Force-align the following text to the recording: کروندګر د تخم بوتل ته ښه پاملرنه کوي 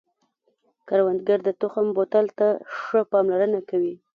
کروندګر 0.87 1.39
د 1.47 1.49
تخم 1.61 1.85
بوتل 1.95 2.25
ته 2.37 2.47
ښه 2.79 2.99
پاملرنه 3.11 3.59
کوي 3.69 3.93